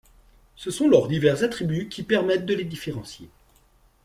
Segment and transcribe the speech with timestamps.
[0.55, 3.29] Ce sont leurs divers attributs qui permettent de les différencier.